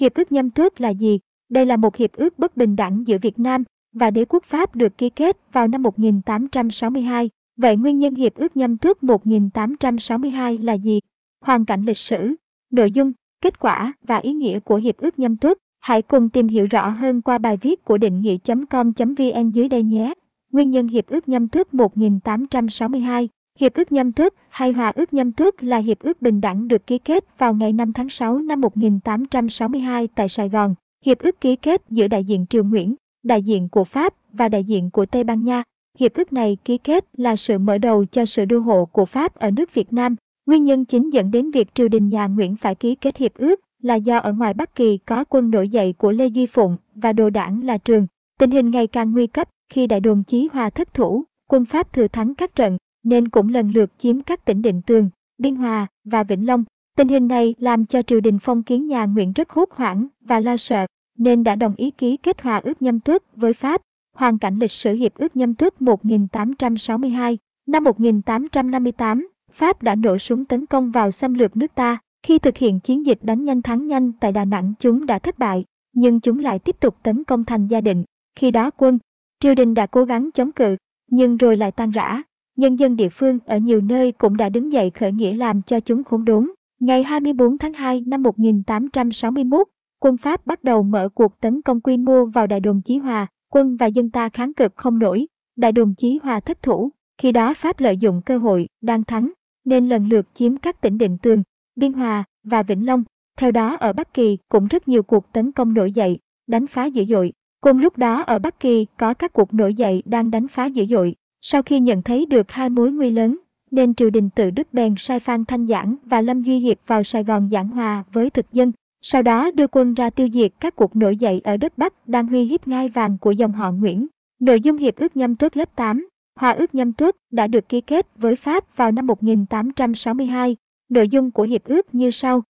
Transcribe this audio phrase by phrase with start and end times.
[0.00, 1.18] Hiệp ước Nhâm Tước là gì?
[1.48, 4.76] Đây là một hiệp ước bất bình đẳng giữa Việt Nam và đế quốc Pháp
[4.76, 7.30] được ký kết vào năm 1862.
[7.56, 11.00] Vậy nguyên nhân hiệp ước Nhâm Tước 1862 là gì?
[11.44, 12.34] Hoàn cảnh lịch sử,
[12.70, 15.58] nội dung, kết quả và ý nghĩa của hiệp ước Nhâm Tước.
[15.80, 20.14] Hãy cùng tìm hiểu rõ hơn qua bài viết của định nghĩa.com.vn dưới đây nhé.
[20.52, 23.28] Nguyên nhân hiệp ước Nhâm Tước 1862
[23.58, 26.86] Hiệp ước Nhâm Tước hay Hòa ước Nhâm Tước là hiệp ước bình đẳng được
[26.86, 30.74] ký kết vào ngày 5 tháng 6 năm 1862 tại Sài Gòn.
[31.04, 34.64] Hiệp ước ký kết giữa đại diện Triều Nguyễn, đại diện của Pháp và đại
[34.64, 35.62] diện của Tây Ban Nha.
[35.98, 39.34] Hiệp ước này ký kết là sự mở đầu cho sự đô hộ của Pháp
[39.34, 40.16] ở nước Việt Nam.
[40.46, 43.60] Nguyên nhân chính dẫn đến việc triều đình nhà Nguyễn phải ký kết hiệp ước
[43.82, 47.12] là do ở ngoài Bắc Kỳ có quân nổi dậy của Lê Duy Phụng và
[47.12, 48.06] đồ đảng là Trường.
[48.38, 51.92] Tình hình ngày càng nguy cấp khi đại đồn Chí Hòa thất thủ, quân Pháp
[51.92, 55.86] thừa thắng các trận, nên cũng lần lượt chiếm các tỉnh Định Tường, Biên Hòa
[56.04, 56.64] và Vĩnh Long.
[56.96, 60.40] Tình hình này làm cho triều đình phong kiến nhà Nguyễn rất hốt hoảng và
[60.40, 60.86] lo sợ,
[61.18, 63.82] nên đã đồng ý ký kết hòa ước nhâm tước với Pháp.
[64.16, 70.44] Hoàn cảnh lịch sử hiệp ước nhâm tước 1862 Năm 1858, Pháp đã nổ súng
[70.44, 71.98] tấn công vào xâm lược nước ta.
[72.22, 75.38] Khi thực hiện chiến dịch đánh nhanh thắng nhanh tại Đà Nẵng chúng đã thất
[75.38, 78.04] bại, nhưng chúng lại tiếp tục tấn công thành gia định.
[78.34, 78.98] Khi đó quân,
[79.40, 80.76] triều đình đã cố gắng chống cự,
[81.10, 82.22] nhưng rồi lại tan rã.
[82.60, 85.80] Nhân dân địa phương ở nhiều nơi cũng đã đứng dậy khởi nghĩa làm cho
[85.80, 86.50] chúng khốn đốn.
[86.80, 89.66] Ngày 24 tháng 2 năm 1861,
[90.00, 93.26] quân Pháp bắt đầu mở cuộc tấn công quy mô vào Đại đồn Chí Hòa,
[93.52, 96.90] quân và dân ta kháng cực không nổi, Đại đồn Chí Hòa thất thủ.
[97.18, 99.32] Khi đó Pháp lợi dụng cơ hội đang thắng,
[99.64, 101.42] nên lần lượt chiếm các tỉnh Định Tường,
[101.76, 103.04] Biên Hòa và Vĩnh Long.
[103.38, 106.84] Theo đó ở Bắc Kỳ cũng rất nhiều cuộc tấn công nổi dậy, đánh phá
[106.84, 107.32] dữ dội.
[107.60, 110.84] Cùng lúc đó ở Bắc Kỳ có các cuộc nổi dậy đang đánh phá dữ
[110.84, 111.14] dội.
[111.42, 113.38] Sau khi nhận thấy được hai mối nguy lớn,
[113.70, 117.02] nên triều đình tự Đức bèn sai Phan Thanh Giảng và Lâm Duy Hiệp vào
[117.02, 120.76] Sài Gòn giảng hòa với thực dân, sau đó đưa quân ra tiêu diệt các
[120.76, 124.06] cuộc nổi dậy ở đất Bắc đang huy hiếp ngai vàng của dòng họ Nguyễn.
[124.40, 127.80] Nội dung hiệp ước nhâm tuất lớp 8, Hòa ước nhâm tuất đã được ký
[127.80, 130.56] kết với Pháp vào năm 1862.
[130.88, 132.42] Nội dung của hiệp ước như sau.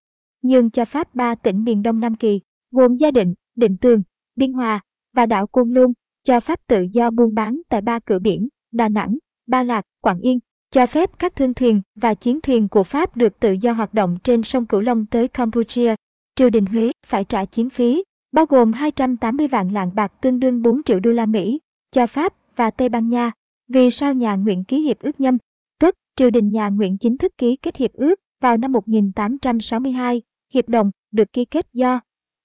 [0.42, 2.40] Nhường cho Pháp ba tỉnh miền Đông Nam Kỳ,
[2.70, 4.02] gồm Gia Định, Định Tường,
[4.36, 4.80] Biên Hòa
[5.12, 5.92] và đảo Côn Luân,
[6.24, 10.20] cho Pháp tự do buôn bán tại ba cửa biển, Đà Nẵng, Ba Lạc, Quảng
[10.20, 10.38] Yên,
[10.70, 14.16] cho phép các thương thuyền và chiến thuyền của Pháp được tự do hoạt động
[14.24, 15.94] trên sông Cửu Long tới Campuchia.
[16.36, 20.62] Triều đình Huế phải trả chiến phí, bao gồm 280 vạn lạng bạc tương đương
[20.62, 21.60] 4 triệu đô la Mỹ,
[21.90, 23.32] cho Pháp và Tây Ban Nha.
[23.68, 25.38] Vì sao nhà Nguyễn ký hiệp ước nhâm?
[25.78, 30.22] Tuất, triều đình nhà Nguyễn chính thức ký kết hiệp ước vào năm 1862.
[30.54, 32.00] Hiệp đồng được ký kết do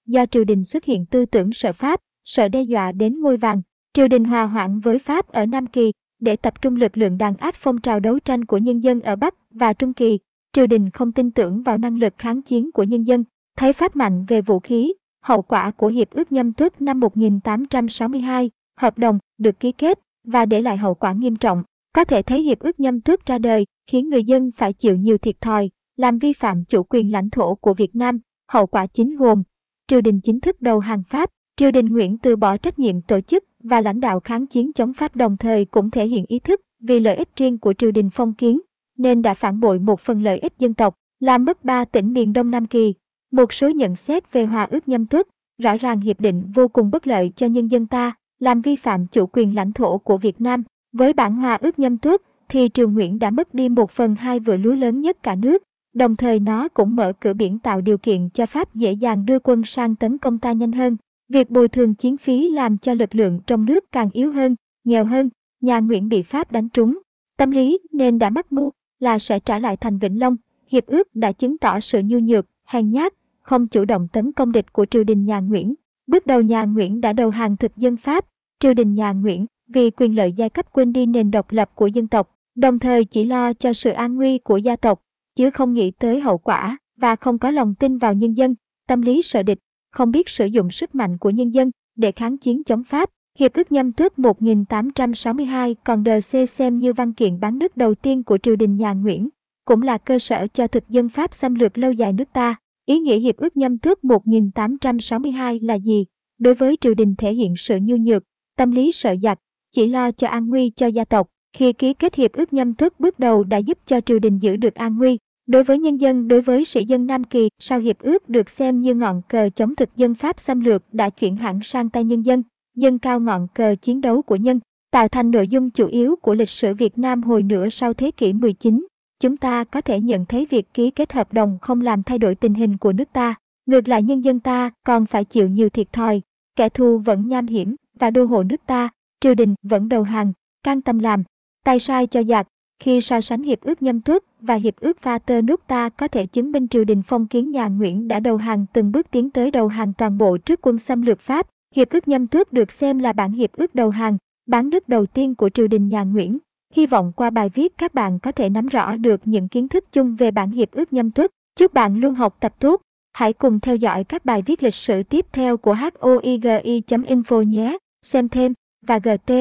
[0.05, 3.61] do triều đình xuất hiện tư tưởng sợ Pháp, sợ đe dọa đến ngôi vàng.
[3.93, 5.91] Triều đình hòa hoãn với Pháp ở Nam Kỳ
[6.25, 9.15] để tập trung lực lượng đàn áp phong trào đấu tranh của nhân dân ở
[9.15, 10.19] Bắc và Trung Kỳ.
[10.53, 13.23] Triều đình không tin tưởng vào năng lực kháng chiến của nhân dân,
[13.57, 14.93] thấy Pháp mạnh về vũ khí.
[15.23, 20.45] Hậu quả của Hiệp ước Nhâm Tuất năm 1862, hợp đồng được ký kết và
[20.45, 21.63] để lại hậu quả nghiêm trọng.
[21.93, 25.17] Có thể thấy Hiệp ước Nhâm Tuất ra đời khiến người dân phải chịu nhiều
[25.17, 28.19] thiệt thòi, làm vi phạm chủ quyền lãnh thổ của Việt Nam.
[28.51, 29.43] Hậu quả chính gồm
[29.87, 33.21] triều đình chính thức đầu hàng Pháp, triều đình Nguyễn từ bỏ trách nhiệm tổ
[33.21, 36.61] chức và lãnh đạo kháng chiến chống Pháp đồng thời cũng thể hiện ý thức
[36.79, 38.59] vì lợi ích riêng của triều đình phong kiến,
[38.97, 42.33] nên đã phản bội một phần lợi ích dân tộc, làm mất ba tỉnh miền
[42.33, 42.93] Đông Nam Kỳ.
[43.31, 45.27] Một số nhận xét về hòa ước nhâm tuất,
[45.61, 49.07] rõ ràng hiệp định vô cùng bất lợi cho nhân dân ta, làm vi phạm
[49.07, 50.63] chủ quyền lãnh thổ của Việt Nam.
[50.93, 54.39] Với bản hòa ước nhâm tuất, thì Triều Nguyễn đã mất đi một phần hai
[54.39, 57.97] vựa lúa lớn nhất cả nước, đồng thời nó cũng mở cửa biển tạo điều
[57.97, 60.97] kiện cho Pháp dễ dàng đưa quân sang tấn công ta nhanh hơn.
[61.29, 65.05] Việc bồi thường chiến phí làm cho lực lượng trong nước càng yếu hơn, nghèo
[65.05, 65.29] hơn,
[65.61, 66.99] nhà Nguyễn bị Pháp đánh trúng.
[67.37, 70.35] Tâm lý nên đã mắc mưu là sẽ trả lại thành Vĩnh Long.
[70.67, 74.51] Hiệp ước đã chứng tỏ sự nhu nhược, hèn nhát, không chủ động tấn công
[74.51, 75.73] địch của triều đình nhà Nguyễn.
[76.07, 78.25] Bước đầu nhà Nguyễn đã đầu hàng thực dân Pháp,
[78.59, 81.87] triều đình nhà Nguyễn vì quyền lợi giai cấp quên đi nền độc lập của
[81.87, 85.01] dân tộc, đồng thời chỉ lo cho sự an nguy của gia tộc,
[85.35, 88.55] chứ không nghĩ tới hậu quả và không có lòng tin vào nhân dân,
[88.87, 89.59] tâm lý sợ địch
[89.95, 93.09] không biết sử dụng sức mạnh của nhân dân để kháng chiến chống Pháp.
[93.39, 97.95] Hiệp ước nhâm tước 1862 còn đờ xê xem như văn kiện bán nước đầu
[97.95, 99.29] tiên của triều đình nhà Nguyễn,
[99.65, 102.55] cũng là cơ sở cho thực dân Pháp xâm lược lâu dài nước ta.
[102.85, 106.05] Ý nghĩa hiệp ước nhâm tước 1862 là gì?
[106.39, 108.23] Đối với triều đình thể hiện sự nhu nhược,
[108.57, 109.39] tâm lý sợ giặc,
[109.71, 111.27] chỉ lo cho an nguy cho gia tộc.
[111.53, 114.55] Khi ký kết hiệp ước nhâm tước bước đầu đã giúp cho triều đình giữ
[114.55, 115.17] được an nguy,
[115.47, 118.79] Đối với nhân dân, đối với sĩ dân Nam Kỳ, sau hiệp ước được xem
[118.79, 122.21] như ngọn cờ chống thực dân Pháp xâm lược đã chuyển hẳn sang tay nhân
[122.21, 122.43] dân,
[122.75, 124.59] dân cao ngọn cờ chiến đấu của nhân,
[124.91, 128.11] tạo thành nội dung chủ yếu của lịch sử Việt Nam hồi nửa sau thế
[128.11, 128.87] kỷ 19.
[129.19, 132.35] Chúng ta có thể nhận thấy việc ký kết hợp đồng không làm thay đổi
[132.35, 135.93] tình hình của nước ta, Ngược lại nhân dân ta còn phải chịu nhiều thiệt
[135.93, 136.21] thòi,
[136.55, 138.89] kẻ thù vẫn nham hiểm và đô hộ nước ta,
[139.21, 140.33] triều đình vẫn đầu hàng,
[140.63, 141.23] can tâm làm,
[141.63, 142.47] tay sai cho giặc.
[142.79, 146.07] Khi so sánh hiệp ước nhâm thức và hiệp ước pha tơ nước ta có
[146.07, 149.29] thể chứng minh triều đình phong kiến nhà Nguyễn đã đầu hàng từng bước tiến
[149.29, 151.47] tới đầu hàng toàn bộ trước quân xâm lược Pháp.
[151.75, 155.05] Hiệp ước nhâm tuất được xem là bản hiệp ước đầu hàng, bán nước đầu
[155.05, 156.37] tiên của triều đình nhà Nguyễn.
[156.73, 159.85] Hy vọng qua bài viết các bạn có thể nắm rõ được những kiến thức
[159.91, 161.31] chung về bản hiệp ước nhâm tuất.
[161.55, 162.81] Chúc bạn luôn học tập tốt.
[163.13, 167.77] Hãy cùng theo dõi các bài viết lịch sử tiếp theo của hoigi.info nhé.
[168.01, 168.53] Xem thêm
[168.87, 169.31] và GT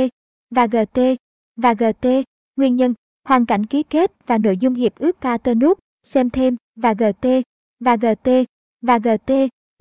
[0.51, 1.01] và GT
[1.57, 2.07] và GT
[2.57, 2.95] nguyên nhân,
[3.25, 5.79] hoàn cảnh ký kết và nội dung hiệp ước Caternup.
[6.03, 7.29] Xem thêm và GT
[7.81, 8.31] và GT
[8.83, 9.33] và GT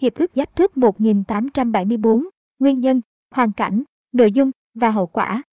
[0.01, 2.23] hiệp ước giáp thước 1874
[2.59, 3.01] nguyên nhân,
[3.31, 5.43] hoàn cảnh, nội dung và hậu quả.